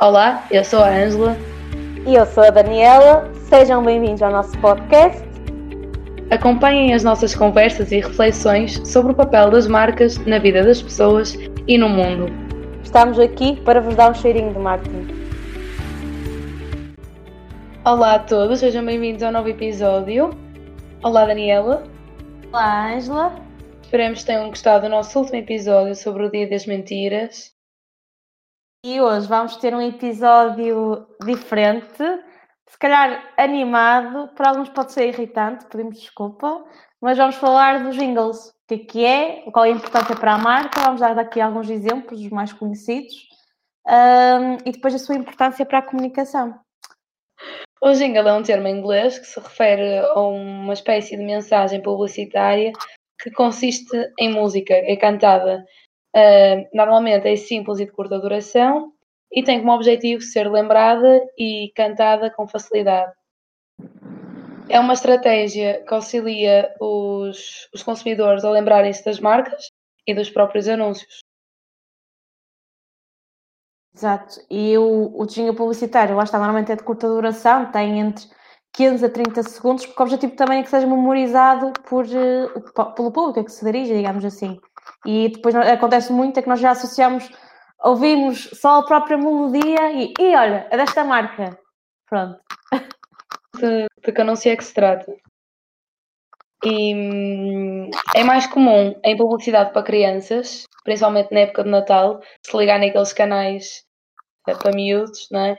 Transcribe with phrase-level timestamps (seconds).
[0.00, 1.36] Olá, eu sou a Ângela.
[2.06, 3.30] E eu sou a Daniela.
[3.50, 5.22] Sejam bem-vindos ao nosso podcast.
[6.30, 11.36] Acompanhem as nossas conversas e reflexões sobre o papel das marcas na vida das pessoas
[11.68, 12.32] e no mundo.
[12.82, 15.06] Estamos aqui para vos dar um cheirinho de marketing.
[17.84, 20.30] Olá a todos, sejam bem-vindos ao novo episódio.
[21.02, 21.84] Olá, Daniela.
[22.50, 23.34] Olá, Ângela.
[23.82, 27.59] Esperemos que tenham gostado do nosso último episódio sobre o Dia das Mentiras.
[28.82, 32.02] E hoje vamos ter um episódio diferente,
[32.66, 36.64] se calhar animado, para alguns pode ser irritante, pedimos desculpa,
[36.98, 38.48] mas vamos falar dos jingles.
[38.48, 41.42] O que é que é, qual é a importância para a marca, vamos dar daqui
[41.42, 43.12] alguns exemplos, os mais conhecidos,
[43.86, 46.58] um, e depois a sua importância para a comunicação.
[47.82, 51.82] O jingle é um termo em inglês que se refere a uma espécie de mensagem
[51.82, 52.72] publicitária
[53.22, 55.66] que consiste em música, é cantada.
[56.14, 58.92] Uh, normalmente é simples e de curta duração
[59.32, 63.12] e tem como objetivo ser lembrada e cantada com facilidade.
[64.68, 69.70] É uma estratégia que auxilia os, os consumidores a lembrarem-se das marcas
[70.06, 71.20] e dos próprios anúncios.
[73.94, 78.24] Exato, e o, o jingle publicitário, lá está, normalmente é de curta duração, tem entre
[78.72, 83.12] 15 a 30 segundos, porque o objetivo também é que seja memorizado por, uh, pelo
[83.12, 84.58] público a que se dirige, digamos assim.
[85.06, 87.30] E depois acontece muito é que nós já associamos,
[87.82, 91.58] ouvimos só a própria melodia e, e olha, é desta marca.
[92.06, 92.40] Pronto.
[93.56, 95.14] De, de que anúncio é que se trata?
[96.64, 102.56] E hum, é mais comum em publicidade para crianças, principalmente na época de Natal, se
[102.56, 103.84] ligar naqueles canais
[104.46, 105.58] é, para miúdos, não é?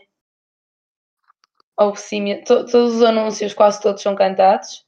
[1.78, 4.86] Ou sim, to, todos os anúncios, quase todos são cantados,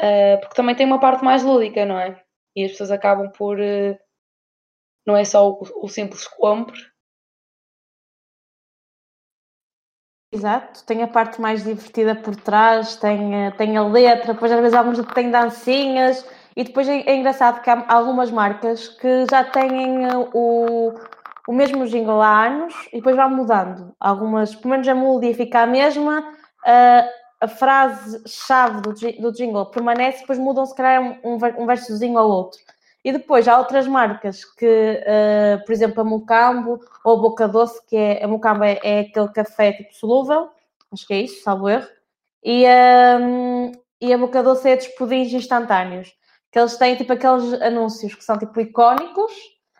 [0.00, 2.22] uh, porque também tem uma parte mais lúdica, não é?
[2.58, 3.58] E as pessoas acabam por.
[3.58, 3.98] Uh,
[5.06, 6.80] não é só o, o simples compre,
[10.30, 14.60] Exato, tem a parte mais divertida por trás, tem, eh, tem a letra, depois às
[14.60, 16.22] vezes alguns tem dancinhas
[16.54, 20.92] e depois é, é, engraçado que há algumas marcas que já têm o,
[21.48, 23.94] o mesmo jingle há anos e depois vão mudando.
[23.98, 26.22] Algumas, pelo menos a melodia fica a mesma,
[27.40, 32.60] a frase-chave do, do jingle permanece, depois mudam se calhar um, um versozinho ou outro.
[33.04, 37.80] E depois há outras marcas que, uh, por exemplo, a Mocambo ou a Boca Doce,
[37.86, 40.50] que é a Mocambo é, é aquele café tipo solúvel,
[40.92, 41.88] acho que é isso, salvo erro,
[42.44, 42.64] e,
[43.20, 46.12] um, e a Boca Doce é dos pudins instantâneos,
[46.50, 49.32] que eles têm tipo aqueles anúncios que são tipo icónicos,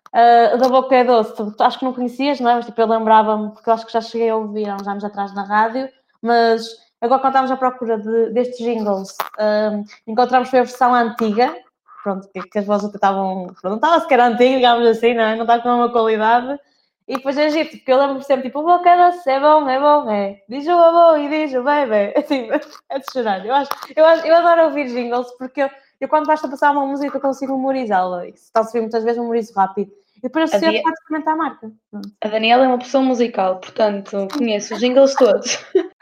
[0.08, 2.54] Uh, da Boca é Doce, acho que não conhecias, não é?
[2.54, 5.04] Mas tipo, eu lembrava-me, porque eu acho que já cheguei a ouvir há uns anos
[5.04, 5.86] atrás na rádio,
[6.22, 6.66] mas
[7.00, 11.56] agora quando estávamos à procura de, destes jingles, uh, encontramos foi a versão antiga,
[12.03, 15.34] pronto, que, que as vozes estavam, não estava sequer antiga, digamos assim, não é?
[15.34, 16.59] Não estava com uma qualidade,
[17.06, 19.81] e depois é giro, porque eu lembro-me sempre, tipo, o Boca Doce é bom, é
[19.81, 22.48] bom, é, diz o avô e diz o baby, assim,
[22.91, 25.70] é de chorar, eu acho, eu, acho, eu adoro ouvir jingles, porque eu
[26.00, 28.26] eu quando basta passar uma música eu consigo memorizá-la.
[28.28, 29.91] E se está a subir muitas vezes, memorizo rápido.
[30.16, 30.82] E depois associo Dia...
[30.82, 31.72] praticamente à marca.
[32.20, 35.59] A Daniela é uma pessoa musical, portanto, conheço os jingles todos.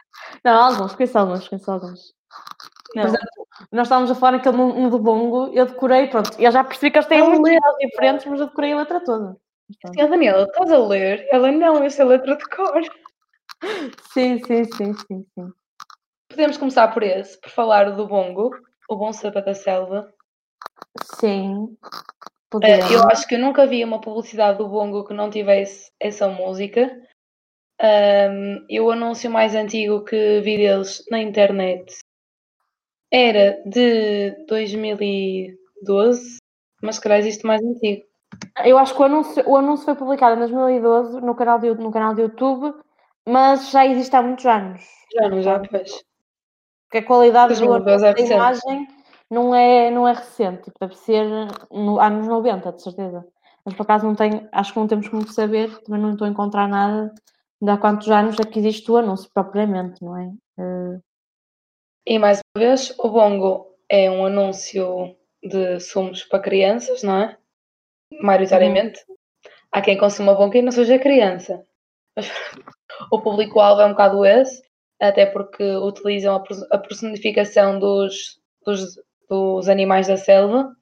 [0.47, 2.15] Não, alguns, conheço alguns, conheço alguns.
[2.95, 3.03] Não.
[3.03, 6.93] Exemplo, nós estávamos a falar naquele no, do bongo, eu decorei, pronto, eu já percebi
[6.93, 9.37] que eles têm muitas letras diferentes, mas eu decorei a letra toda.
[9.93, 11.27] Sim, a Daniela, estás a ler?
[11.33, 12.81] Ela não, eu sei a letra de cor.
[14.13, 15.53] Sim, sim, sim, sim, sim.
[16.29, 18.53] Podemos começar por esse, por falar do bongo.
[18.89, 20.15] O Bom Samba da Selva.
[21.19, 21.77] Sim.
[22.55, 26.29] Uh, eu acho que eu nunca vi uma publicidade do Bongo que não tivesse essa
[26.29, 26.89] música.
[27.83, 31.95] Um, e o anúncio mais antigo que vi deles na internet
[33.13, 36.39] era de 2012,
[36.83, 38.03] mas calhar existe mais antigo.
[38.65, 41.91] Eu acho que o anúncio, o anúncio foi publicado em 2012 no canal, de, no
[41.91, 42.75] canal de YouTube,
[43.27, 44.83] mas já existe há muitos anos.
[45.15, 46.03] Já, não, já, pois.
[46.85, 48.89] Porque a qualidade do, da é imagem
[49.31, 51.27] não é, não é recente, tipo, deve ser
[51.71, 53.27] no, anos 90, de certeza.
[53.65, 56.31] Mas por acaso não tenho, acho que não temos como saber, também não estou a
[56.31, 57.13] encontrar nada
[57.61, 60.27] de há quantos anos é que existe o anúncio propriamente, não é?
[60.59, 61.03] Uh...
[62.07, 67.37] E mais uma vez, o Bongo é um anúncio de sumos para crianças, não é?
[68.21, 69.05] Maioritariamente.
[69.09, 69.17] Uhum.
[69.73, 71.65] Há quem consuma Bongo e não seja criança.
[72.15, 72.31] Mas
[73.11, 74.67] o público-alvo é um bocado esse
[75.01, 78.97] até porque utilizam a personificação dos, dos,
[79.29, 80.75] dos animais da selva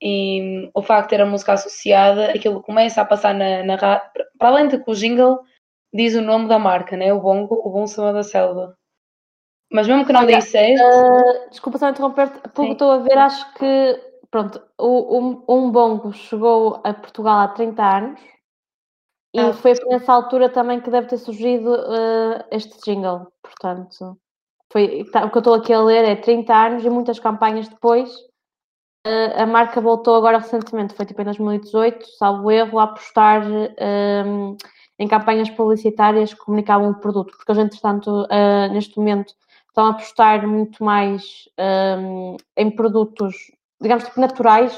[0.00, 4.48] e o facto de ter a música associada, aquilo começa a passar na, na para
[4.48, 5.40] além de que o jingle
[5.92, 7.12] diz o nome da marca, né?
[7.12, 8.76] o bongo, o bom da selva.
[9.70, 10.82] Mas mesmo que não Olha, dissesse...
[10.82, 15.70] Uh, desculpa só interromper, pelo que estou a ver, acho que pronto, o, um, um
[15.70, 18.20] bongo chegou a Portugal há 30 anos
[19.34, 23.30] E Ah, foi nessa altura também que deve ter surgido uh, este jingle.
[23.42, 24.18] Portanto,
[24.72, 27.68] foi, tá, o que eu estou aqui a ler é 30 anos e muitas campanhas
[27.68, 28.10] depois.
[29.06, 34.56] Uh, a marca voltou agora recentemente, foi tipo em 2018, salvo erro, a apostar um,
[34.98, 39.32] em campanhas publicitárias que comunicavam o produto, porque eles, entretanto, uh, neste momento
[39.68, 41.48] estão a apostar muito mais
[41.98, 43.36] um, em produtos,
[43.80, 44.76] digamos, tipo naturais,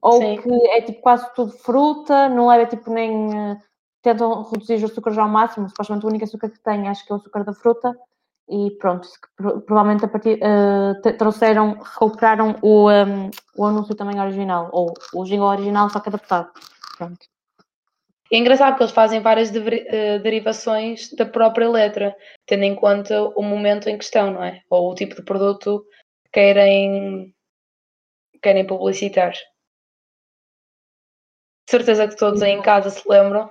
[0.00, 0.36] ou Sim.
[0.36, 3.28] que é tipo quase tudo fruta, não é tipo nem.
[3.28, 3.56] Uh,
[4.02, 7.16] tentam reduzir os açúcares ao máximo, supostamente o único açúcar que tem acho que é
[7.16, 7.92] o açúcar da fruta,
[8.48, 9.08] e pronto,
[9.66, 15.48] provavelmente a partir, uh, trouxeram, recuperaram o, um, o anúncio também original, ou o jingle
[15.48, 16.50] original só que adaptado.
[16.96, 17.26] Pronto.
[18.32, 23.22] É engraçado que eles fazem várias de, uh, derivações da própria letra, tendo em conta
[23.22, 24.62] o momento em questão, não é?
[24.68, 25.84] Ou o tipo de produto
[26.24, 27.32] que querem,
[28.42, 29.32] querem publicitar.
[29.32, 33.50] De certeza que todos aí em casa se lembram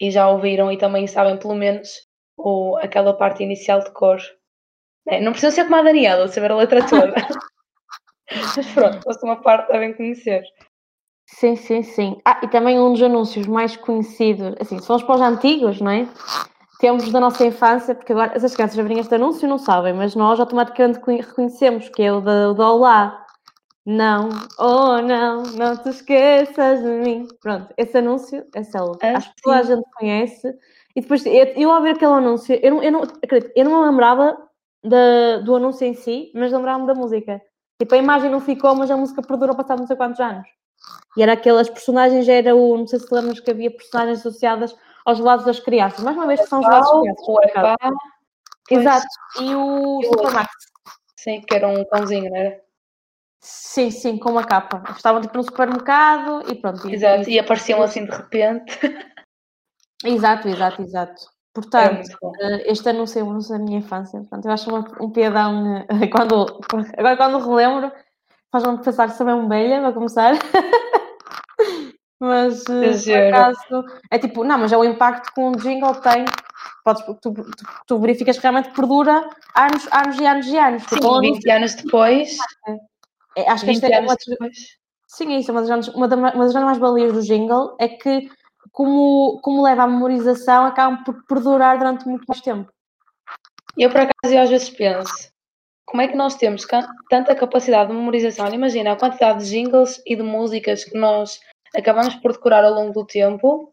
[0.00, 4.18] e já ouviram e também sabem pelo menos o, aquela parte inicial de cor.
[5.08, 7.14] É, não precisa ser como a Daniela, saber a letra toda.
[8.56, 10.42] Mas pronto, fosse uma parte devem conhecer.
[11.26, 12.20] Sim, sim, sim.
[12.24, 15.90] Ah, e também um dos anúncios mais conhecidos, assim, se formos para os antigos, não
[15.90, 16.08] é?
[16.78, 20.14] Temos da nossa infância, porque agora essas crianças já verem este anúncio não sabem, mas
[20.14, 23.24] nós automaticamente reconhecemos que é o do, do Olá.
[23.84, 24.28] Não,
[24.58, 27.26] oh não, não te esqueças de mim.
[27.40, 28.98] Pronto, esse anúncio é célebre.
[29.02, 30.48] Ah, Acho que toda a gente conhece.
[30.94, 33.80] E depois, eu, eu ao ver aquele anúncio, eu não, eu não, acredito, eu não
[33.82, 34.36] me lembrava
[34.82, 37.40] de, do anúncio em si, mas lembrava-me da música.
[37.80, 40.55] Tipo, a imagem não ficou, mas a música perdurou passado não sei quantos anos.
[41.16, 45.18] E era aquelas personagens, era o, não sei se lembras que havia personagens associadas aos
[45.18, 46.04] lados das crianças.
[46.04, 47.28] Mais uma vez que são os lados das crianças.
[47.28, 47.76] O Epá,
[48.70, 49.06] Exato.
[49.40, 50.48] E o E Supermax.
[51.16, 52.60] sim, que era um pãozinho, não era?
[53.40, 54.82] Sim, sim, com uma capa.
[54.96, 56.88] Estavam tipo no supermercado e pronto.
[56.88, 58.78] e- Exato, e apareciam assim de repente.
[60.04, 61.26] Exato, exato, exato.
[61.54, 62.10] Portanto,
[62.40, 64.18] eh, este anúncio é um anúncio da minha infância.
[64.20, 65.76] Portanto, eu acho uma- um piadão.
[65.76, 66.60] eh, Quando,
[66.98, 67.92] agora, quando relembro,
[68.62, 70.32] faz-me pensar que sou mesmo velha, para começar.
[72.20, 72.92] mas, eh,
[73.30, 76.24] por acaso, é tipo, não, mas é o impacto que um jingle tem.
[76.84, 77.34] Podes, tu, tu,
[77.86, 80.82] tu verificas que realmente perdura anos, anos e anos e anos.
[80.84, 82.36] Sim, Tipo, um anúncio- 20 anos depois.
[83.36, 84.56] é, acho que 20 esta é uma, depois.
[85.08, 85.50] Sim, é isso.
[85.52, 88.30] Uma das, grandes- uma da- uma das mais-valias do jingle é que,
[88.72, 92.70] como, como leva à memorização, acabam por perdurar durante muito mais tempo.
[93.76, 95.30] Eu, por acaso, eu às vezes penso,
[95.86, 96.66] como é que nós temos
[97.08, 98.52] tanta capacidade de memorização?
[98.52, 101.40] Imagina a quantidade de jingles e de músicas que nós
[101.74, 103.72] acabamos por decorar ao longo do tempo,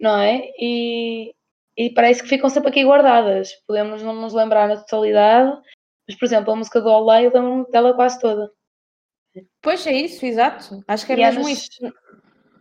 [0.00, 0.50] não é?
[0.58, 1.34] E,
[1.76, 3.50] e parece que ficam sempre aqui guardadas.
[3.66, 5.58] Podemos não nos lembrar na totalidade,
[6.08, 8.50] mas, por exemplo, a música do Olá, eu lembro-me dela quase toda.
[9.62, 10.82] Pois é isso, exato.
[10.88, 11.92] Acho que é E mesmo anos- isso.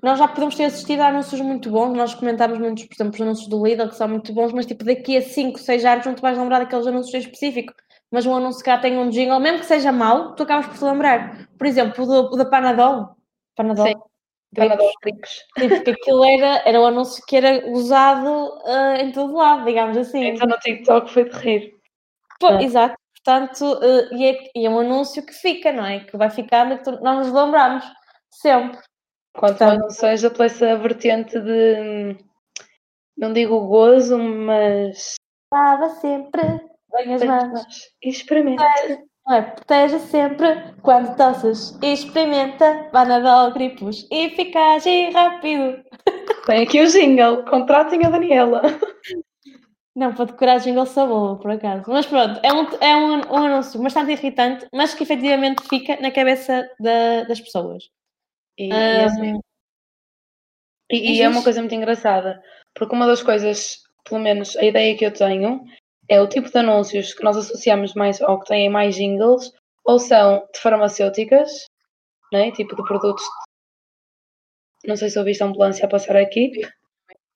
[0.02, 3.22] Nós já podemos ter assistido a anúncios muito bons, nós comentámos muitos, por exemplo, os
[3.22, 6.16] anúncios do Lidl, que são muito bons, mas tipo, daqui a 5, 6 anos não
[6.16, 7.74] te vais lembrar daqueles anúncios em específico.
[8.12, 10.78] Mas um anúncio que já tem um jingle, mesmo que seja mau, tu acabas por
[10.78, 11.48] te lembrar.
[11.58, 13.16] Por exemplo, o, do, o da Panadol.
[13.56, 13.86] Panadol.
[13.88, 13.94] Sim.
[14.56, 14.92] Panadol.
[15.60, 19.96] Sim, porque aquilo era, era o anúncio que era usado ah, em todo lado, digamos
[19.96, 20.24] assim.
[20.26, 21.74] Então no TikTok foi de rir.
[22.40, 22.64] Pô, É.
[22.64, 26.00] Exato, portanto, eh, e, é, e é um anúncio que fica, não é?
[26.00, 27.86] Que vai ficando e que tu- nós nos lembramos
[28.32, 28.80] sempre.
[29.38, 32.18] Quanto mais não seja pela essa vertente de,
[33.18, 35.16] não digo gozo, mas
[35.54, 36.42] Estava sempre
[36.92, 37.66] bem as mãos.
[38.02, 38.64] experimenta.
[39.28, 39.42] Não é?
[39.44, 41.78] Proteja sempre quando tosses.
[41.84, 45.84] Experimenta Panadol gripos eficaz e rápido.
[46.48, 48.62] Tem aqui o jingle, contratem a Daniela.
[49.96, 51.84] Não, para decorar jingle sou boa, por acaso.
[51.88, 56.10] Mas pronto, é um, é um, um anúncio bastante irritante, mas que efetivamente fica na
[56.10, 57.84] cabeça da- das pessoas.
[58.58, 59.40] E, e é assim-
[60.92, 62.42] e- e é uma coisa muito engraçada,
[62.74, 63.78] porque uma das coisas,
[64.08, 65.64] pelo menos a ideia que eu tenho,
[66.10, 69.52] é o tipo de anúncios que nós associamos mais ou que têm mais jingles,
[69.86, 71.66] ou são de farmacêuticas,
[72.34, 72.52] né?
[72.52, 73.24] tipo de produtos.
[74.86, 76.52] Não sei se ouviste a ambulância a passar aqui.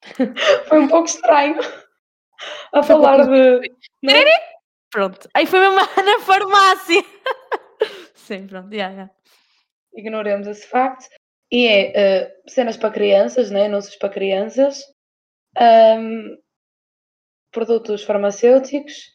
[0.68, 1.58] Foi um pouco estranho
[2.74, 3.72] a Foi um falar pouco- de.
[4.04, 4.14] né?
[4.92, 5.28] Pronto.
[5.34, 5.76] Aí foi mesmo
[6.06, 7.02] na farmácia.
[8.14, 9.10] Sim, pronto, já, já.
[9.96, 11.06] ignoremos esse facto,
[11.52, 13.66] e é eh, cenas para crianças, né?
[13.66, 14.84] anúncios para crianças,
[15.58, 16.38] ahm,
[17.54, 19.14] produtos farmacêuticos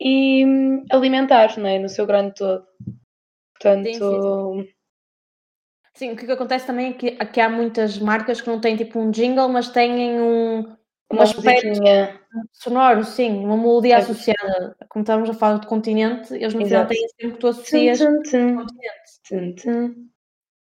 [0.00, 1.78] e hum, alimentares, né?
[1.78, 2.66] no seu grande todo.
[3.54, 4.72] Portanto, Sim,
[5.94, 8.60] Sim, o que, que acontece também é que, é que há muitas marcas que não
[8.60, 10.76] têm tipo um jingle, mas têm um
[11.10, 13.98] uma aspecto musiquinha, sonoro, sim, uma melodia É.
[13.98, 14.74] associada.
[14.88, 16.94] Como estávamos a falar de continente, eles no final Exato.
[16.94, 19.62] têm sempre que tu associas tum, tum, continente.
[19.62, 20.08] tum.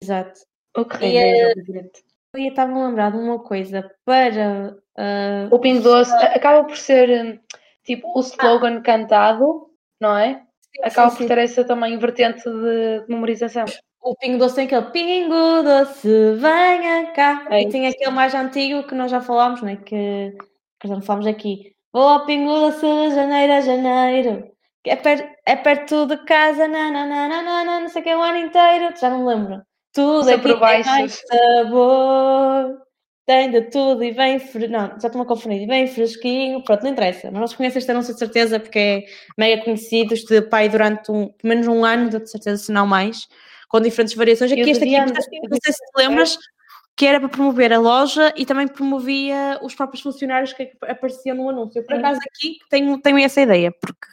[0.03, 0.41] Exato.
[0.77, 2.05] o que E, obviamente.
[2.35, 4.77] eu estava a lembrar de uma coisa para.
[4.97, 7.41] Uh, o Pingo Doce acaba por ser
[7.85, 8.81] tipo o slogan ah.
[8.81, 9.67] cantado,
[10.01, 10.43] não é?
[10.61, 11.43] Sim, acaba sim, por ter sim.
[11.43, 13.65] essa também vertente de memorização.
[14.01, 17.47] O Pingo Doce tem aquele Pingo Doce, venha cá.
[17.51, 19.77] É e tem aquele mais antigo que nós já falámos, né?
[19.77, 20.37] que,
[20.79, 21.75] que já não falámos aqui.
[21.93, 24.55] Vou ao Pingo Doce janeiro a janeiro.
[24.87, 28.95] É, per, é perto de casa, nananana, não sei o que, o ano inteiro.
[28.97, 29.63] Já não me lembro.
[29.95, 32.84] Tudo aqui tem mais sabor.
[33.27, 34.79] Tem de tudo e vem fresquinho.
[34.79, 35.63] Não, já estou-me a confundir.
[35.63, 36.63] E vem fresquinho.
[36.63, 37.31] Pronto, não interessa.
[37.31, 39.05] Mas nós conhecemos este anúncio de certeza porque é
[39.39, 40.13] mega conhecido.
[40.13, 43.27] Este pai durante um, pelo menos um ano, de certeza, se não mais,
[43.69, 44.53] com diferentes variações.
[44.53, 46.39] Aqui, este aqui, não sei se te lembras,
[46.97, 51.49] que era para promover a loja e também promovia os próprios funcionários que apareciam no
[51.49, 51.81] anúncio.
[51.81, 54.07] Eu, por acaso, aqui tenho, tenho essa ideia, porque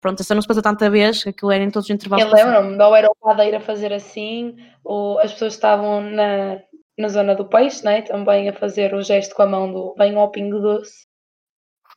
[0.00, 2.26] pronto, essa não se passa tanta vez, aquilo era em todos os intervalos.
[2.26, 6.58] Eu lembro-me, ou era o padeiro a fazer assim, ou as pessoas estavam na,
[7.00, 8.02] na zona do peixe, né?
[8.02, 11.06] também a fazer o gesto com a mão do bem ao pingo doce.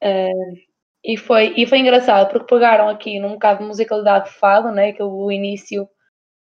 [0.02, 0.58] Uh,
[1.04, 4.94] e, foi, e foi engraçado, porque pegaram aqui num bocado de musicalidade de fado, né?
[4.94, 5.88] que o início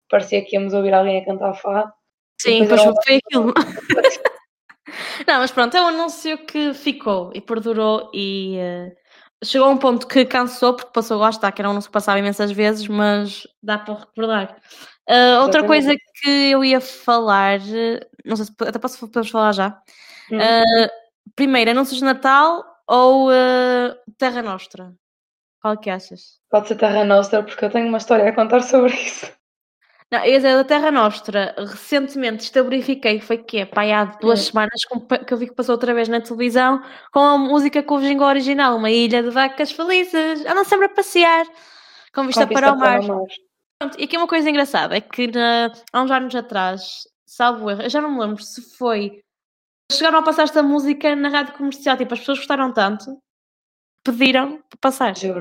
[0.09, 1.93] parecia que íamos ouvir alguém a cantar fado.
[2.41, 3.53] Sim, pois foi aquilo.
[5.27, 8.93] Não, mas pronto, é um anúncio que ficou e perdurou e uh,
[9.45, 11.95] chegou a um ponto que cansou, porque passou a gostar, que era um anúncio que
[11.95, 14.57] passava imensas vezes, mas dá para recordar.
[15.09, 17.59] Uh, outra coisa que eu ia falar,
[18.25, 19.81] não sei se até posso podemos falar já.
[20.31, 20.39] Hum.
[20.39, 20.89] Uh,
[21.35, 24.93] primeiro, anúncios de Natal ou uh, Terra Nostra?
[25.61, 26.41] Qual é que achas?
[26.51, 29.31] Pode ser Terra Nostra, porque eu tenho uma história a contar sobre isso.
[30.13, 34.43] Não, eu dizer, da Terra Nostra, recentemente verifiquei, foi que é, pá, há duas é.
[34.43, 34.85] semanas
[35.27, 38.27] que eu vi que passou outra vez na televisão com a música com o jingle
[38.27, 41.47] original, uma ilha de vacas felizes, andam sempre a passear,
[42.15, 43.01] com vista, com vista para, o mar.
[43.01, 43.27] Para o mar.
[43.79, 47.83] Pronto, e aqui uma coisa engraçada é que na, há uns anos atrás, salvo erro,
[47.83, 49.23] eu já não me lembro se foi.
[49.91, 53.19] Chegaram a passar esta música na rádio comercial, tipo, as pessoas gostaram tanto,
[54.05, 55.17] pediram para passar.
[55.17, 55.41] Juro.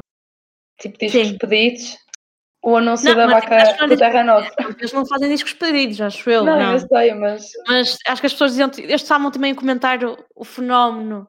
[0.80, 1.98] Tipo, discos pedidos
[2.64, 4.70] o anúncio não, da vaca da Terra Nostra.
[4.78, 6.44] Eles não fazem discos pedidos, acho eu.
[6.44, 6.74] Não, não.
[6.74, 7.52] eu sei, mas.
[7.68, 8.72] Mas acho que as pessoas diziam.
[8.78, 11.28] Eles estavam também a comentar o, o, fenómeno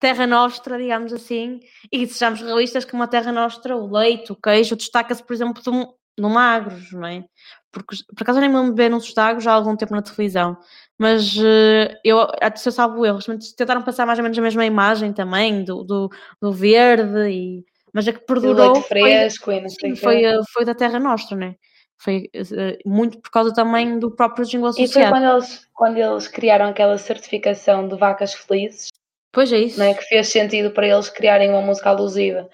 [0.00, 1.60] Terra Nostra, digamos assim,
[1.92, 5.94] e sejamos realistas que uma Terra Nostra, o leite, o queijo, destaca-se, por exemplo, no,
[6.18, 7.24] no magros, não é?
[7.72, 10.02] Porque, por acaso, nem me lembro de ver nos destacos já há algum tempo na
[10.02, 10.58] televisão,
[10.98, 13.26] mas uh, eu, se eu salvo erros,
[13.56, 16.10] tentaram passar mais ou menos a mesma imagem também, do, do,
[16.40, 21.36] do verde e mas a que perdurou fresco, foi, sim, foi, foi, da Terra Nostra,
[21.36, 21.56] né?
[21.98, 24.90] Foi uh, muito por causa também do próprio jingle associado.
[24.90, 28.88] E foi quando eles, quando eles criaram aquela certificação de vacas felizes.
[29.30, 29.78] Pois é isso.
[29.78, 32.48] Né, que fez sentido para eles criarem uma música alusiva.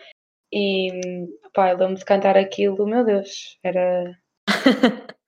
[0.53, 0.91] E
[1.55, 4.17] pá, eu lembro de cantar aquilo, meu Deus, era.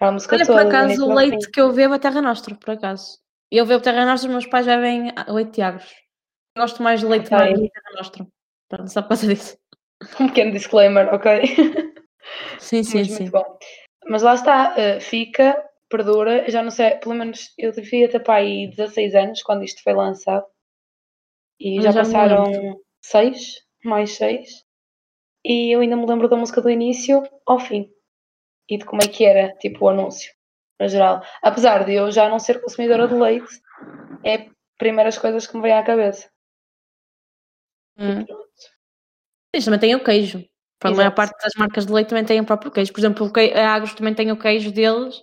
[0.00, 3.18] Olha, por acaso, o leite que eu bebo é Terra Nostra, por acaso.
[3.50, 5.94] Eu bebo Terra Nostra, meus pais bebem leite de agros.
[6.56, 7.54] Gosto mais de leite okay.
[7.54, 8.26] de Terra Nostra.
[8.68, 9.56] Pronto, só por causa disso.
[10.20, 11.42] Um pequeno disclaimer, ok?
[12.58, 13.22] Sim, sim, Mas, sim.
[13.22, 13.58] Muito bom.
[14.08, 15.56] Mas lá está, uh, fica,
[15.88, 19.82] perdura, já não sei, pelo menos eu devia ter para aí 16 anos quando isto
[19.82, 20.44] foi lançado.
[21.58, 24.64] E já, já passaram 6, mais 6.
[25.42, 27.90] E eu ainda me lembro da música do início ao fim.
[28.68, 30.32] E de como é que era, tipo, o anúncio,
[30.80, 31.22] no geral.
[31.42, 33.60] Apesar de eu já não ser consumidora de leite,
[34.24, 36.28] é primeiras coisas que me vêm à cabeça.
[37.98, 38.24] Hum.
[39.52, 40.44] Eles também têm o queijo.
[40.78, 42.92] Para a maior parte das marcas de leite também têm o próprio queijo.
[42.92, 45.22] Por exemplo, a Agros também tem o queijo deles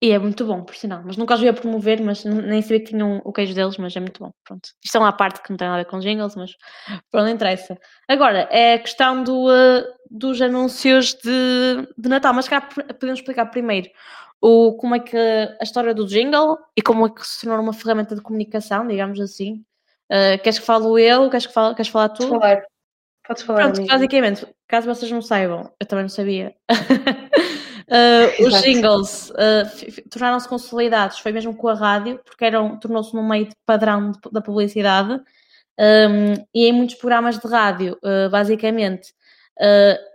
[0.00, 1.02] e é muito bom, por sinal.
[1.04, 3.96] Mas nunca os vi a promover, mas nem sabia que tinham o queijo deles, mas
[3.96, 4.30] é muito bom.
[4.44, 4.68] Pronto.
[4.84, 6.50] Isto é uma parte que não tem nada a ver com jingles, mas
[7.10, 7.78] pronto, não interessa.
[8.06, 13.46] Agora, é a questão do, uh, dos anúncios de, de Natal, mas cá podemos explicar
[13.46, 13.88] primeiro
[14.40, 17.72] o, como é que a história do jingle e como é que se tornou uma
[17.72, 19.64] ferramenta de comunicação, digamos assim.
[20.12, 21.30] Uh, queres que fale eu?
[21.30, 22.28] Queres, que queres falar tu?
[22.28, 22.62] Podes falar.
[23.26, 23.72] Podes falar.
[23.72, 26.54] Pronto, basicamente, caso vocês não saibam, eu também não sabia.
[27.88, 33.26] uh, os jingles uh, tornaram-se consolidados, foi mesmo com a rádio, porque eram, tornou-se num
[33.26, 35.20] meio de padrão de, da publicidade.
[35.78, 37.98] Um, e em muitos programas de rádio,
[38.30, 39.12] basicamente,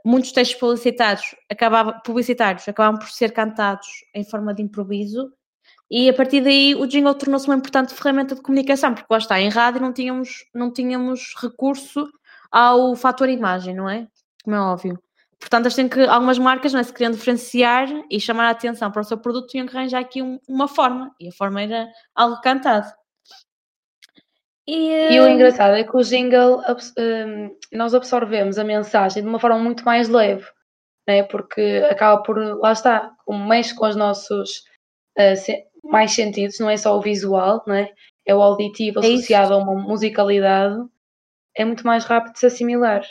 [0.04, 5.32] muitos textos publicitados acabavam, publicitários acabavam por ser cantados em forma de improviso
[5.94, 9.42] e a partir daí o jingle tornou-se uma importante ferramenta de comunicação, porque lá está,
[9.42, 12.10] em rádio não tínhamos, não tínhamos recurso
[12.50, 14.08] ao fator imagem, não é?
[14.42, 14.98] Como é óbvio.
[15.42, 18.92] Portanto, eles têm que, algumas marcas, não é, se queriam diferenciar e chamar a atenção
[18.92, 21.14] para o seu produto, tinham que arranjar aqui um, uma forma.
[21.20, 22.88] E a forma era algo cantado.
[24.68, 26.62] E, e o eh, engraçado é que o jingle,
[26.98, 30.46] um, nós absorvemos a mensagem de uma forma muito mais leve,
[31.08, 31.24] né?
[31.24, 34.60] porque acaba por, lá está, como mexe com os nossos
[35.18, 37.92] uh, mais sentidos, não é só o visual, não é?
[38.30, 39.16] O auditivo É isso.
[39.16, 40.80] associado a uma musicalidade,
[41.58, 43.04] é muito mais rápido de se assimilar.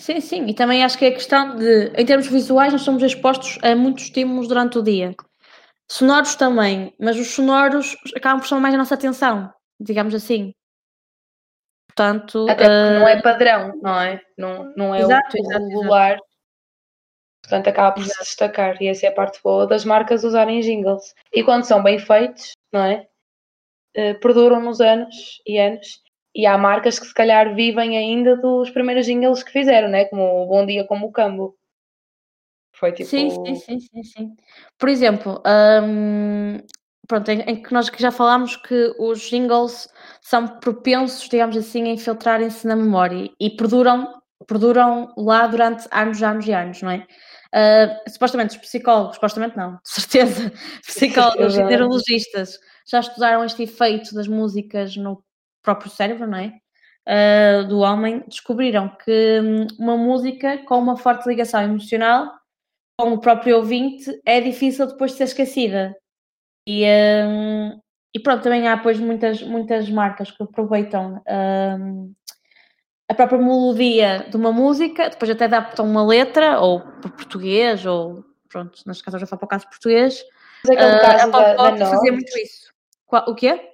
[0.00, 3.02] Sim, sim, e também acho que é a questão de, em termos visuais, nós somos
[3.02, 5.14] expostos a muitos estímulos durante o dia.
[5.90, 10.54] Sonoros também, mas os sonoros acabam por chamar mais a nossa atenção, digamos assim.
[11.88, 14.22] Portanto, Até porque não eh, é padrão, não é?
[14.38, 16.18] Não, não é Exato, o exato, regular.
[17.42, 18.80] Portanto, acaba por se destacar.
[18.80, 21.12] E essa é a parte boa das marcas usarem jingles.
[21.30, 23.06] E quando são bem feitos, não é?
[23.94, 26.00] Eh, perduram nos anos e anos.
[26.34, 30.04] E há marcas que se calhar vivem ainda dos primeiros jingles que fizeram, né?
[30.04, 31.56] Como o Bom Dia como o Cambo.
[32.72, 33.08] Foi tipo.
[33.08, 34.36] Sim, sim, sim, sim, sim.
[34.78, 35.42] Por exemplo,
[35.82, 36.58] hum,
[37.06, 39.88] pronto, em, em que nós já falámos que os jingles
[40.22, 46.46] são propensos, digamos assim, a infiltrarem-se na memória e perduram, perduram lá durante anos, anos
[46.46, 47.06] e anos, não é?
[47.52, 50.52] Ah, supostamente os psicólogos, supostamente não, de certeza,
[50.86, 52.58] psicólogos e neurologistas
[52.88, 55.22] já estudaram este efeito das músicas no
[55.62, 56.52] próprio cérebro, não é?
[57.06, 62.30] Ah, do homem, descobriram que hum, uma música com uma forte ligação emocional
[62.98, 65.96] com o próprio ouvinte é difícil depois de ser esquecida.
[66.66, 66.84] E,
[67.26, 67.80] hum,
[68.14, 71.22] e pronto, também há depois muitas, muitas marcas que aproveitam
[71.80, 72.12] hum,
[73.08, 78.24] a própria melodia de uma música, depois até adaptam uma letra, ou para português, ou
[78.48, 80.22] pronto, neste caso eu já falo para o caso português.
[80.64, 82.72] Mas aquele Ah, caso a da, da fazia muito isso.
[83.06, 83.69] Qual- o quê?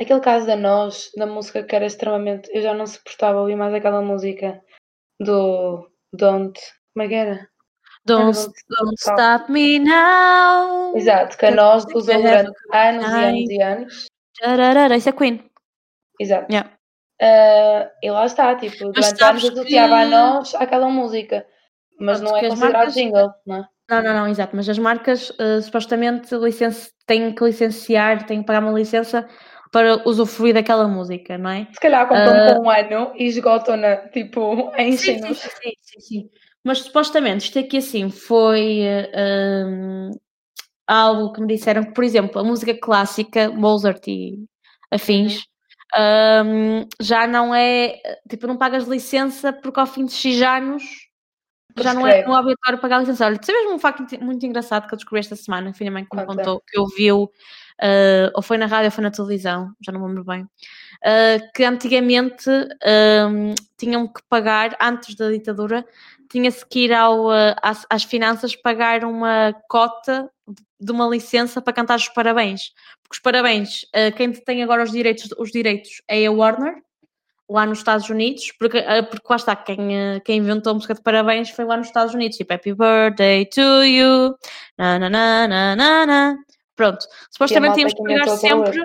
[0.00, 2.50] Aquele caso da Nós, da música que era extremamente.
[2.52, 4.60] Eu já não suportava ouvir mais aquela música
[5.20, 6.58] do Don't.
[6.94, 7.48] Como é que era?
[8.04, 8.38] Don't,
[8.68, 9.50] don't stop.
[9.50, 10.96] me now.
[10.96, 12.52] Exato, que a Nós usou durante essa?
[12.72, 14.06] anos e anos e anos.
[14.38, 15.50] Tararara, Isso é Queen.
[16.20, 16.46] Exato.
[16.52, 16.70] Yeah.
[17.20, 21.46] Ah, e lá está, tipo, Mas durante anos associava a que- nós àquela música.
[21.98, 23.68] Mas Pronto, não é considerado marcas- jingle, não é?
[23.88, 24.54] Não, não, não, exato.
[24.54, 26.70] Mas as marcas eh, supostamente licen
[27.06, 29.26] têm que licenciar, têm que pagar uma licença
[29.72, 31.66] para usufruir daquela música, não é?
[31.72, 32.54] Se calhar Ah.
[32.54, 35.38] por um ano e esgotam-na, tipo, enchem-nos.
[35.38, 36.30] sim, sim, sim, sim.
[36.64, 40.10] Mas supostamente isto aqui assim foi eh, hum,
[40.86, 44.44] algo que me disseram que, por exemplo, a música clássica, Mozart e
[44.90, 45.44] afins,
[46.44, 50.82] hum, já não é, tipo, não pagas licença porque ao fim de X anos
[51.78, 53.26] já não é, não é obrigatório pagar licença.
[53.26, 56.16] Olha, sabes um facto muito- engraçado que eu descobri esta semana, a filha mãe que
[56.16, 57.30] me contou, que ouviu,
[57.80, 60.46] eh, ou foi na rádio ou foi na televisão, já não me lembro bem,
[61.04, 65.84] eh, que antigamente hum, tinham que pagar, antes da ditadura,
[66.30, 67.30] tinha-se que ir ao,
[67.62, 70.30] às, às finanças pagar uma cota
[70.80, 72.72] de uma licença para cantar os parabéns.
[73.02, 73.86] Porque os parabéns,
[74.16, 76.82] quem tem agora os direitos, os direitos é a Warner,
[77.48, 79.78] lá nos Estados Unidos, porque, porque lá está, quem,
[80.24, 83.84] quem inventou a música de parabéns foi lá nos Estados Unidos, tipo Happy Birthday to
[83.84, 84.36] you,
[84.76, 86.36] na na na na na na.
[86.76, 88.84] Pronto, supostamente tínhamos que pagar sempre,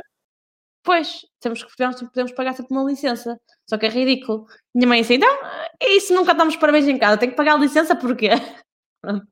[0.82, 4.46] pois, temos que podemos, podemos pagar sempre uma licença, só que é ridículo.
[4.74, 5.30] Minha mãe assim, então,
[5.80, 8.30] é isso, nunca damos parabéns em casa, tenho que pagar a licença porquê?
[9.02, 9.28] Pronto.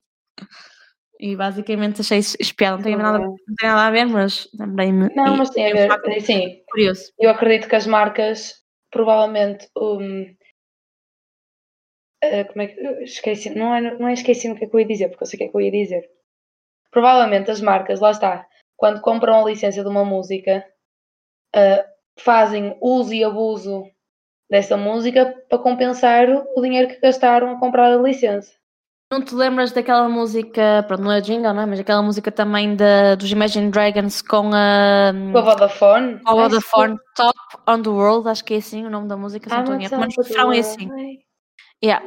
[1.19, 5.13] E basicamente achei espiado, não tem nada, não tem nada a ver, mas lembrei-me.
[5.15, 7.12] Não, mas tem a e um ver, facto assim, curioso.
[7.19, 10.34] eu acredito que as marcas, provavelmente, um,
[12.22, 14.80] eh, como é que, esqueci, não é, não é esqueci o que é que eu
[14.80, 16.10] ia dizer, porque eu sei o que é que eu ia dizer.
[16.91, 20.65] Provavelmente as marcas, lá está, quando compram a licença de uma música,
[21.56, 21.86] eh,
[22.17, 23.84] fazem uso e abuso
[24.49, 28.52] dessa música para compensar o dinheiro que gastaram a comprar a licença.
[29.12, 31.65] Não te lembras daquela música, pronto, não é jingle, não é?
[31.65, 36.19] Mas aquela música também da, dos Imagine Dragons com a, Com a Vodafone.
[36.19, 39.49] com a Vodafone Top on the World, acho que é assim o nome da música,
[39.49, 40.89] se não estou em erro, mas no refrão é assim.
[41.84, 42.06] Yeah.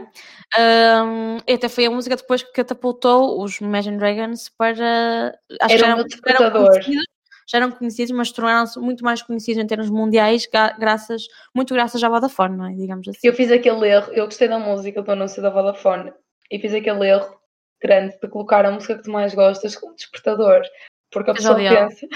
[0.58, 5.38] Um, até foi a música depois que catapultou os Imagine Dragons para.
[5.60, 6.70] Acho que Era um eram, já eram despertador.
[6.70, 7.06] conhecidos,
[7.48, 10.46] já eram conhecidos, mas tornaram-se muito mais conhecidos em termos mundiais,
[10.78, 11.22] graças,
[11.54, 12.74] muito graças à Vodafone, não é?
[12.74, 13.26] Digamos assim.
[13.26, 16.12] Eu fiz aquele erro, eu gostei da música do anúncio da Vodafone
[16.50, 17.40] e fiz aquele erro
[17.82, 20.62] grande de colocar a música que tu mais gostas como despertador.
[21.10, 22.06] Porque a pessoa pensa,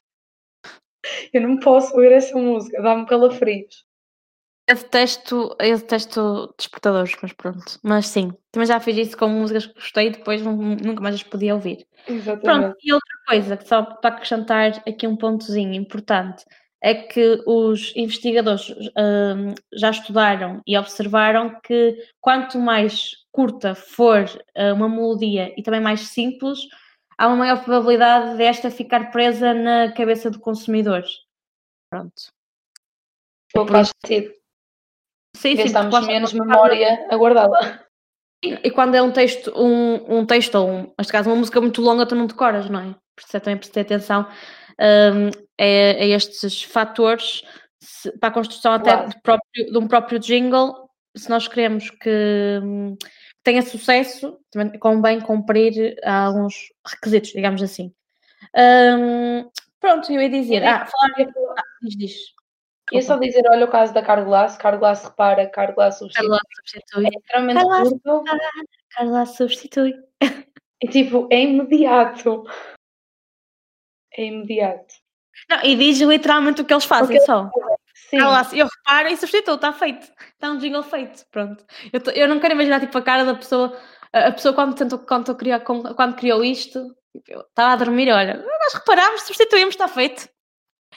[1.32, 3.85] eu não posso ouvir essa música, dá-me calafrios.
[4.68, 7.78] Eu detesto, eu detesto despertadores, mas pronto.
[7.84, 11.22] Mas sim, também já fiz isso com músicas que gostei e depois nunca mais as
[11.22, 11.86] podia ouvir.
[12.04, 12.76] Pronto, Exatamente.
[12.82, 16.44] e outra coisa, que só para acrescentar aqui um pontozinho importante,
[16.82, 24.74] é que os investigadores hum, já estudaram e observaram que quanto mais curta for uh,
[24.74, 26.58] uma melodia e também mais simples,
[27.16, 31.04] há uma maior probabilidade desta ficar presa na cabeça do consumidor.
[31.88, 32.32] Pronto.
[33.68, 34.34] Faz sentido.
[35.36, 37.80] Sim, Gastamos menos memória a guardá-la.
[38.42, 41.80] E quando é um texto, um, um texto ou, um, neste caso, uma música muito
[41.82, 42.94] longa, tu não decoras, não é?
[43.14, 44.26] Por isso é também prestei atenção
[44.80, 47.42] um, a, a, estes fatores
[47.80, 49.08] se, para a construção até claro.
[49.08, 50.88] de, próprio, de, um próprio jingle.
[51.16, 52.96] Se nós queremos que, hum,
[53.42, 56.54] tenha sucesso, também convém cumprir alguns
[56.86, 57.92] requisitos, digamos assim.
[58.54, 60.62] Um, pronto, eu ia dizer.
[60.64, 61.30] Ah, falar.
[61.58, 62.35] Ah, diz, diz.
[62.92, 66.28] Ia só dizer, olha o caso da Carglass, Carglass repara, Carglass substitui.
[66.28, 67.04] Carglass substitui.
[67.06, 68.24] É extremamente Carglass, curto.
[68.90, 69.94] Carglass substitui.
[70.20, 72.44] É tipo, é imediato.
[74.16, 74.94] É imediato.
[75.50, 77.50] Não, e diz literalmente o que eles fazem só.
[78.08, 78.18] Sim.
[78.18, 80.06] Carglass, eu reparo e substituo, está feito.
[80.32, 81.64] Está um jingle feito, pronto.
[81.92, 83.76] Eu, tô, eu não quero imaginar tipo a cara da pessoa,
[84.12, 88.74] a pessoa quando, tentou, quando, criou, quando criou isto, tipo, estava a dormir, olha, nós
[88.74, 90.28] reparámos, substituímos, está feito.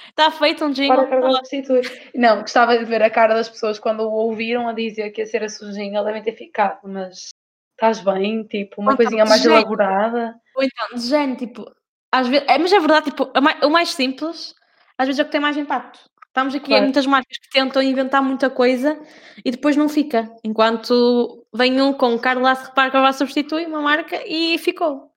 [0.08, 1.08] Está feito um jingle.
[1.08, 2.12] Para substituir.
[2.16, 5.28] Não, gostava de ver a cara das pessoas quando o ouviram a dizer que ia
[5.28, 7.30] ser a sua jingle, devem ter ficado, mas
[7.72, 9.62] estás bem, tipo, uma então, coisinha mais género.
[9.62, 10.36] elaborada.
[10.56, 11.66] Ou então, de género, tipo,
[12.12, 13.32] às vezes, é, mas é verdade, tipo,
[13.64, 14.56] o mais simples,
[14.98, 16.00] às vezes é o que tem mais impacto.
[16.28, 16.84] Estamos aqui claro.
[16.84, 19.00] muitas marcas que tentam inventar muita coisa
[19.44, 20.32] e depois não fica.
[20.44, 25.12] Enquanto vem um com Carlos Repar que vai substituir uma marca e ficou.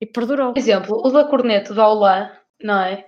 [0.00, 0.52] E perdurou.
[0.52, 3.06] Por exemplo, o da Corneto da Olá, não é?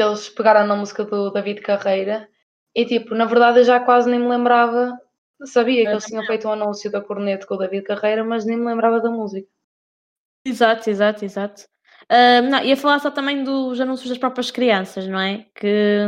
[0.00, 2.28] Eles pegaram na música do David Carreira
[2.74, 4.92] e tipo, na verdade eu já quase nem me lembrava,
[5.44, 8.56] sabia que eles tinham feito um anúncio da Corneto com o David Carreira, mas nem
[8.56, 9.48] me lembrava da música.
[10.44, 11.62] Exato, exato, exato.
[12.10, 15.46] Uh, não, ia falar só também dos anúncios das próprias crianças, não é?
[15.54, 16.06] Que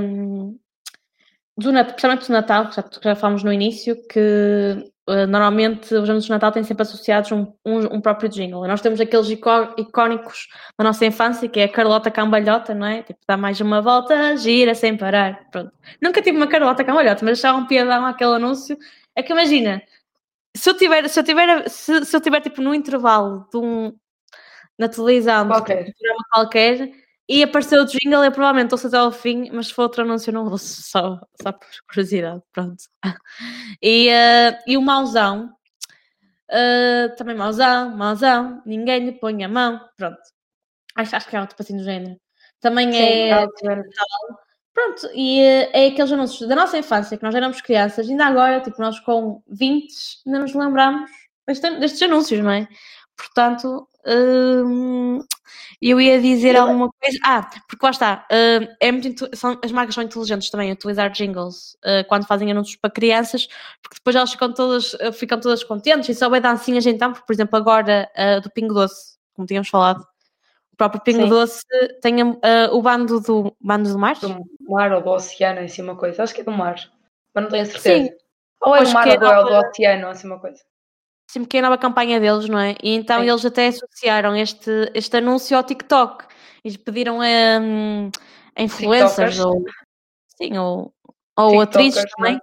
[1.61, 6.31] do, principalmente do Natal, já, já falámos no início, que uh, normalmente os anúncios de
[6.31, 8.67] Natal têm sempre associados um, um, um, próprio jingle.
[8.67, 13.03] Nós temos aqueles icónicos da nossa infância, que é a Carlota Cambalhota, não é?
[13.03, 15.49] Tipo, dá mais uma volta, gira sem parar.
[15.51, 15.73] Pronto.
[16.03, 18.77] Nunca tive uma Carlota Cambalhota, mas achavam piadão aquele anúncio.
[19.15, 19.83] É que imagina,
[20.57, 23.93] se eu tiver, se eu tiver, se, se eu tiver tipo no intervalo de um
[24.79, 25.85] na televisão, qualquer.
[25.85, 26.91] de um programa qualquer,
[27.33, 30.33] e apareceu o jingle, eu provavelmente ouço até ao fim, mas se for outro anúncio,
[30.33, 32.83] não ouço, só, só por curiosidade, pronto.
[33.81, 35.55] E, uh, e o mauzão,
[36.51, 40.19] uh, também mauzão, mauzão, ninguém lhe põe a mão, pronto.
[40.97, 42.21] Acho, acho que é um tipo assim do género.
[42.61, 43.29] Também Sim, é.
[43.31, 43.47] é
[44.75, 48.61] pronto, e uh, é aqueles anúncios da nossa infância, que nós éramos crianças, ainda agora,
[48.61, 49.87] tipo, nós com 20
[50.27, 51.09] ainda nos lembramos
[51.47, 52.67] destes anúncios, não é?
[53.17, 55.23] Portanto, hum,
[55.81, 56.63] eu ia dizer eu...
[56.63, 57.19] alguma coisa.
[57.25, 61.11] Ah, porque lá está, hum, é muito, são, as marcas são inteligentes também a utilizar
[61.11, 63.47] jingles uh, quando fazem anúncios para crianças,
[63.83, 67.27] porque depois elas ficam todas, uh, ficam todas contentes e só vai dancinhas então, porque,
[67.27, 70.05] por exemplo, agora uh, do Pingo Doce, como tínhamos falado,
[70.73, 71.29] o próprio Pingo Sim.
[71.29, 71.63] Doce
[72.01, 74.19] tem o bando do bando do mar.
[74.19, 76.23] Do mar ou do oceano, assim uma coisa.
[76.23, 76.77] Acho que é do mar,
[77.35, 78.05] mas não tenho certeza.
[78.05, 78.11] Sim.
[78.63, 80.61] Ou é do mar ou do, é do oceano, assim uma coisa
[81.31, 82.75] sempre que é a nova campanha deles, não é?
[82.83, 86.25] E então eles até associaram este, este anúncio ao TikTok.
[86.65, 87.25] Eles pediram a,
[88.57, 89.65] a influencers ou,
[90.37, 90.93] sim, ou,
[91.37, 92.37] ou atrizes também.
[92.37, 92.41] É?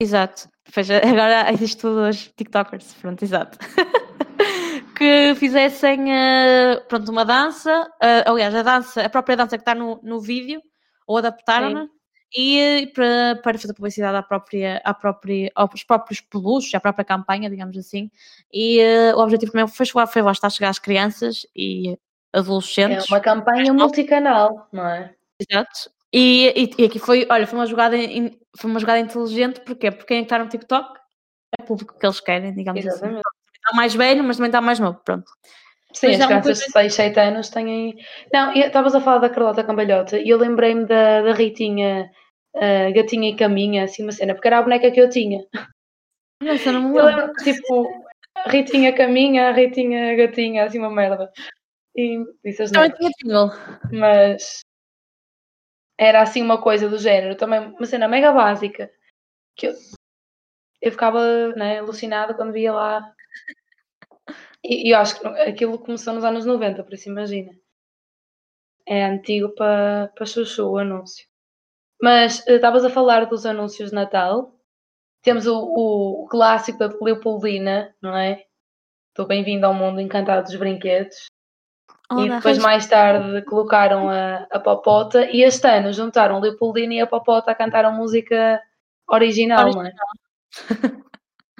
[0.00, 0.48] Exato.
[0.72, 3.58] Pois, agora existe tudo os TikTokers, pronto, exato.
[4.96, 9.74] que fizessem uh, pronto, uma dança, uh, aliás, a dança, a própria dança que está
[9.74, 10.62] no, no vídeo,
[11.06, 11.88] ou adaptaram-na
[12.34, 17.50] e para, para fazer publicidade à própria, à própria, aos próprios peluches, à própria campanha,
[17.50, 18.10] digamos assim.
[18.52, 21.98] E uh, o objetivo também foi, foi lá estar a chegar às crianças e
[22.32, 23.10] adolescentes.
[23.10, 25.14] É uma campanha multicanal, não é?
[25.38, 25.90] Exato.
[26.12, 27.96] E, e, e, aqui foi, olha, foi uma jogada,
[28.56, 29.90] foi uma jogada inteligente, porquê?
[29.90, 30.98] Porque quem é está no TikTok
[31.58, 32.88] é o público que eles querem, digamos assim.
[32.88, 33.20] Exatamente.
[33.20, 33.52] assim.
[33.54, 35.30] Está mais velho, mas também está mais novo, pronto.
[35.92, 37.96] Sim, mas as crianças de 6, 7 anos têm.
[38.32, 42.10] Não, estavas a falar da Carlota Cambalhota e eu lembrei-me da, da Ritinha
[42.56, 45.44] uh, Gatinha e Caminha, assim uma cena, porque era a boneca que eu tinha.
[46.42, 47.20] Nossa, não me lembro.
[47.20, 48.04] Eu tipo,
[48.46, 51.32] Ritinha Caminha, Ritinha Gatinha, assim uma merda.
[51.94, 53.50] E disse as Também tinha jingle.
[53.92, 54.60] Mas
[55.98, 58.90] era assim uma coisa do género, também uma cena mega básica.
[59.54, 59.74] Que eu,
[60.80, 63.14] eu ficava né, alucinada quando via lá.
[64.64, 67.52] E, e eu acho que aquilo começou nos anos 90, por isso imagina.
[68.86, 71.31] É antigo para pa chuchu o anúncio.
[72.02, 74.52] Mas uh, estavas a falar dos anúncios de Natal.
[75.22, 78.44] Temos o, o clássico da Leopoldina, não é?
[79.10, 81.26] Estou bem-vindo ao mundo encantado dos brinquedos.
[82.18, 85.30] e depois, mais tarde, colocaram a, a Popota.
[85.30, 88.60] E este ano juntaram Leopoldina e a Popota a cantar a música
[89.08, 89.84] original, original.
[89.84, 91.02] não é?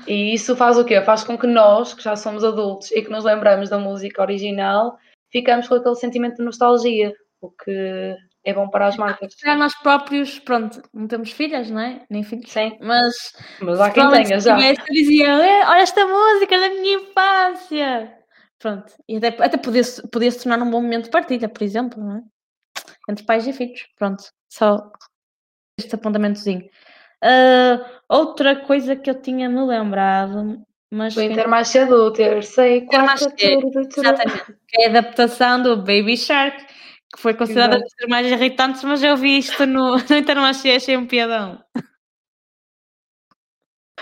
[0.06, 1.00] E isso faz o quê?
[1.02, 4.98] Faz com que nós, que já somos adultos e que nos lembramos da música original,
[5.30, 9.34] ficamos com aquele sentimento de nostalgia, o que É bom para as marcas.
[9.42, 12.04] Já nós próprios, pronto, não temos filhas, não é?
[12.10, 12.50] Nem filhos.
[12.50, 12.76] Sim.
[12.80, 13.14] Mas,
[13.60, 14.56] Mas há quem tenha já.
[14.56, 18.18] tivesse, dizia, "É, olha esta música da minha infância.
[18.58, 18.92] Pronto.
[19.08, 22.16] E até, até podia, podia se tornar um bom momento de partilha, por exemplo, não
[22.16, 22.22] é?
[23.10, 23.86] Entre pais e filhos.
[23.96, 24.24] Pronto.
[24.48, 24.90] Só
[25.78, 26.68] este apontamentozinho.
[27.22, 33.30] Ah, outra coisa que eu tinha me lembrado, mas Do Inter mais cedo, terceiro, quarto,
[33.36, 34.04] tudo, tudo.
[34.04, 34.56] Exatamente.
[34.68, 36.64] Que é a adaptação do Baby Shark,
[37.14, 37.90] que foi considerada Exato.
[38.00, 41.62] das mais irritantes, mas eu vi isto no, no Intermarché e achei um piadão.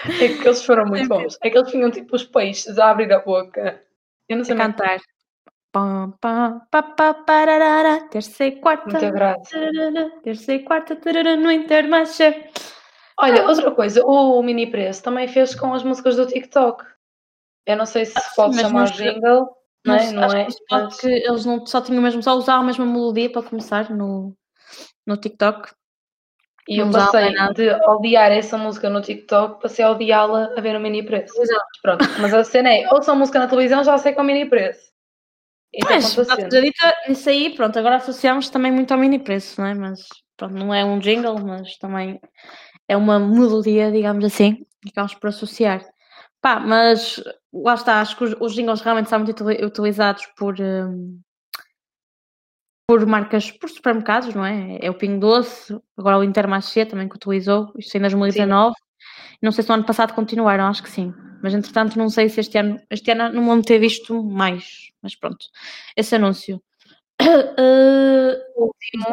[0.04, 1.36] É que eles foram muito bons.
[1.42, 3.82] É que eles tinham tipo os peixes a abrir a boca.
[4.28, 4.98] Eu não sei A muito, cantar.
[5.72, 8.90] Pam, pam, pa, pa, pararara, terça e quarta.
[8.90, 9.50] muita graça.
[9.50, 12.50] tararara, Terça e quarta, tararara, no Intermarché.
[13.18, 16.84] Olha, outra coisa, o Mini Preço também fez com as músicas do TikTok.
[17.66, 19.48] Eu não sei se pode mas chamar jingle,
[19.84, 20.12] não é?
[20.12, 20.46] Não, acho é?
[21.00, 24.34] que eles não, só tinham mesmo, só usavam a mesma melodia para começar no,
[25.06, 25.70] no TikTok.
[26.68, 30.80] E eu passei de odiar essa música no TikTok, passei a odiá-la a ver o
[30.80, 31.40] Mini Preço.
[31.40, 31.64] Exato.
[31.82, 34.48] Pronto, mas a cena é, ouçam música na televisão, já sei que é o Mini
[34.48, 34.90] Preço.
[35.72, 35.86] Isso
[36.18, 39.74] Mas, isso aí, pronto, agora associamos também muito ao mini preço, não é?
[39.74, 40.00] Mas,
[40.36, 42.20] pronto, não é um jingle, mas também
[42.88, 45.84] é uma melodia, digamos assim, que acabamos por associar.
[46.40, 50.54] Pá, mas lá está, acho que os, os jingles realmente são muito utili- utilizados por,
[50.60, 51.20] hum,
[52.88, 54.78] por marcas, por supermercados, não é?
[54.80, 58.74] É o Pingo Doce, agora o Intermarché também que utilizou, isto em 2019.
[59.42, 61.14] Não sei se no ano passado continuaram, acho que sim.
[61.42, 64.90] Mas entretanto não sei se este ano, este ano não vão ter visto mais.
[65.02, 65.46] Mas pronto,
[65.96, 66.62] esse anúncio.
[68.56, 69.04] O último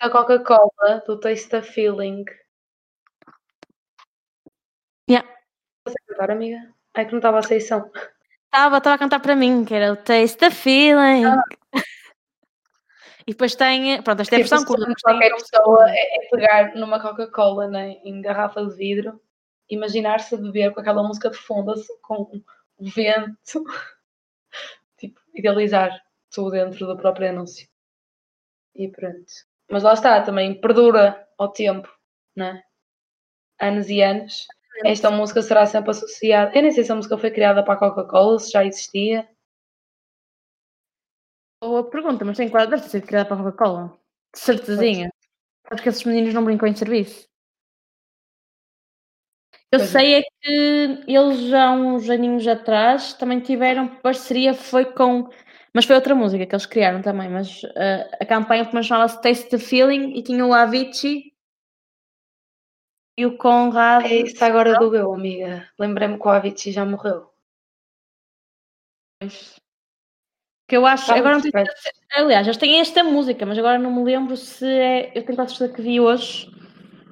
[0.00, 2.24] da Coca-Cola, do Taste the Feeling.
[5.08, 5.28] Yeah.
[5.86, 6.58] Você cantar, amiga?
[6.94, 7.90] Ai, que não estava a sair som.
[8.46, 11.24] Estava estava a cantar para mim, que era o Taste the Feeling.
[13.26, 14.92] E depois tem, pronto, esta é a Tipo, versão curta.
[15.04, 19.20] qualquer pessoa é, é pegar numa Coca-Cola né, em garrafa de vidro,
[19.68, 22.22] imaginar-se a beber com aquela música de fundo, assim, com
[22.78, 23.62] o vento,
[24.98, 25.96] tipo, idealizar
[26.28, 27.68] tudo dentro do próprio anúncio.
[28.74, 29.26] E pronto.
[29.70, 31.88] Mas lá está, também perdura ao tempo,
[32.34, 32.60] né?
[33.60, 34.46] Anos e anos.
[34.84, 36.52] Esta música será sempre associada.
[36.56, 39.28] Eu nem sei se a música foi criada para a Coca-Cola, se já existia.
[41.62, 43.98] Boa pergunta, mas tem quase deve sido criada para a Coca-Cola.
[44.32, 45.12] De certezinha.
[45.68, 47.28] Sabes que esses meninos não brincam em serviço.
[49.72, 49.98] Eu Pois é.
[50.00, 55.28] sei é que eles já há uns aninhos atrás também tiveram parceria, foi com.
[55.72, 59.48] Mas foi outra música que eles criaram também, mas eh, a campanha como chamava-se Taste
[59.50, 61.29] the Feeling e tinha o Avicii
[63.20, 64.06] e o Conrad.
[64.06, 65.68] É isso agora doeu, amiga.
[65.78, 67.30] Lembrei-me que o Avicii já morreu.
[70.66, 71.12] Que eu acho.
[71.12, 71.66] Agora não tenho.
[72.14, 75.10] Aliás, eles têm esta música, mas agora não me lembro se é.
[75.14, 76.46] Eu tenho quase certeza que vi hoje,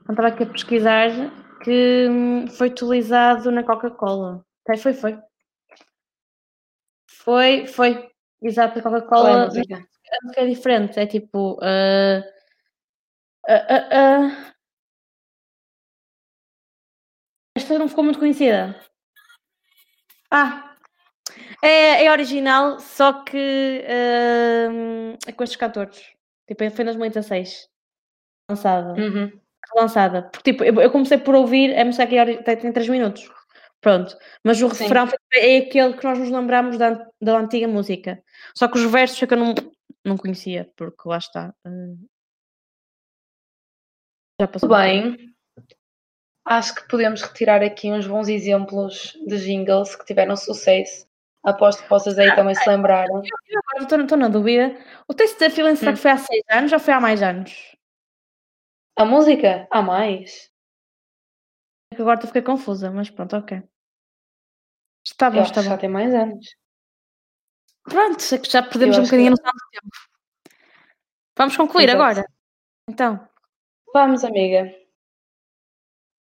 [0.06, 1.10] quando estava aqui a pesquisar,
[1.62, 4.42] que hum, foi utilizado na Coca-Cola.
[4.66, 5.18] Até foi, foi.
[7.10, 8.10] Foi, foi.
[8.40, 9.44] Exato, a é Coca-Cola.
[9.44, 9.76] música?
[9.76, 11.58] A música é diferente, é tipo.
[11.60, 12.24] ah,
[13.46, 14.54] ah, ah,
[17.68, 18.80] Esta não ficou muito conhecida.
[20.30, 20.74] Ah!
[21.62, 23.84] É, é original, só que
[24.70, 26.14] hum, é com estes cantores.
[26.46, 27.68] Tipo, foi em 2016.
[28.48, 28.94] Lançada.
[28.98, 29.38] Uhum.
[29.76, 30.22] Lançada.
[30.30, 33.30] Porque, tipo, eu, eu comecei por ouvir, a música é ori- tem, tem 3 minutos.
[33.82, 34.16] Pronto.
[34.42, 34.84] Mas o Sim.
[34.84, 38.22] refrão foi- é aquele que nós nos lembramos da, da antiga música.
[38.56, 39.54] Só que os versos é que eu não,
[40.02, 41.54] não conhecia, porque lá está.
[41.66, 42.02] hum,
[44.40, 44.70] já passou.
[44.70, 45.28] Bem.
[46.50, 51.06] Acho que podemos retirar aqui uns bons exemplos de jingles que tiveram sucesso.
[51.44, 53.22] Aposto que vocês aí também se lembraram.
[53.48, 54.74] Eu agora estou- estou na dúvida.
[55.06, 55.94] O texto da Feeling será Hum.
[55.94, 57.76] que foi há 6 anos ou foi há mais anos?
[58.96, 59.68] A música?
[59.70, 60.50] Há mais.
[61.92, 63.62] É que agora eu fiquei confusa, mas pronto, ok.
[65.04, 65.68] Está bom, está bom.
[65.68, 66.46] já tem mais anos.
[67.84, 69.96] Pronto, que já perdemos um acho que bocadinho a noção do tempo.
[71.36, 72.02] Vamos concluir Exato.
[72.02, 72.26] agora.
[72.88, 73.28] Então,
[73.94, 74.74] Vamos, amiga.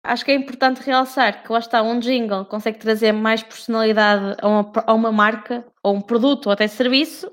[0.05, 4.49] Acho que é importante realçar que lá está um jingle consegue trazer mais personalidade a
[4.49, 7.33] uma, a uma marca, ou um produto, ou até serviço,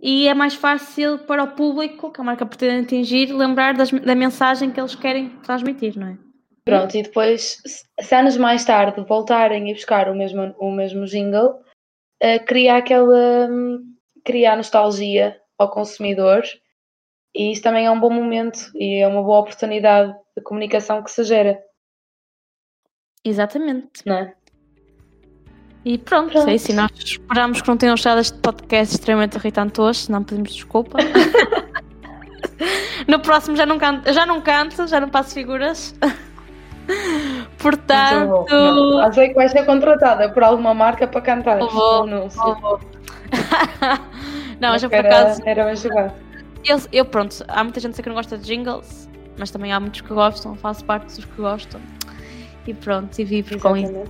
[0.00, 4.14] e é mais fácil para o público que a marca pretende atingir lembrar das- da
[4.14, 6.18] mensagem que eles querem transmitir, não é?
[6.64, 7.58] Pronto, e depois,
[8.00, 11.58] se anos mais tarde voltarem a buscar o mesmo, o mesmo jingle,
[12.20, 13.48] eh, cria aquela.
[13.50, 13.90] hum,
[14.24, 16.42] cria nostalgia ao consumidor
[17.34, 21.10] e isso também é um bom momento e é uma boa oportunidade de comunicação que
[21.10, 21.60] se gera,
[23.24, 24.02] Exatamente.
[24.06, 24.34] não é?
[25.84, 26.48] E pronto, Pronto.
[26.48, 26.70] é isso.
[26.70, 30.98] E nós esperamos que não tenham achado este podcast extremamente irritante hoje, senão pedimos desculpa.
[33.08, 35.94] no próximo já não canto, já não canto, já não passo figuras.
[37.58, 38.46] Portanto.
[38.50, 41.58] Não, sei que vai ser contratada por alguma marca para cantar.
[41.60, 42.80] Vou, não, vou.
[44.60, 45.40] não, já por acaso.
[45.46, 46.12] Era bem jogado.
[46.64, 50.02] Eu, eu, pronto, há muita gente que não gosta de jingles, mas também há muitos
[50.02, 51.80] que gostam, faço parte dos que gostam.
[52.66, 54.04] E pronto, e vivo com isso.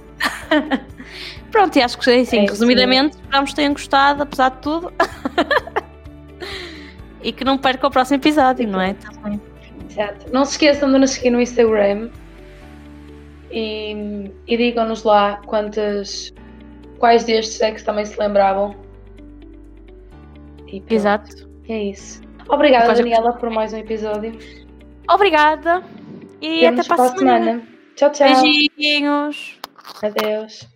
[1.51, 4.93] pronto, e acho que assim, é resumidamente, esperamos que tenham gostado, apesar de tudo.
[7.23, 8.95] e que não percam o próximo episódio, não é?
[8.95, 9.41] Também.
[9.89, 10.33] Exato.
[10.33, 12.11] Não se esqueçam de nos seguir no Instagram
[13.51, 16.33] e, e digam-nos lá quantas,
[16.99, 18.75] quais destes é que também se lembravam.
[20.89, 21.49] Exato.
[21.69, 22.21] É isso.
[22.49, 24.37] Obrigada, Daniela, por mais um episódio.
[25.09, 25.83] Obrigada.
[26.41, 27.45] E até para a semana.
[27.45, 27.70] semana.
[28.01, 28.43] Tchau, tchau.
[28.43, 29.61] Beijinhos.
[30.01, 30.67] Adeus.